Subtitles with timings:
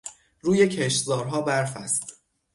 [0.41, 2.17] روی کشتزارها برف است.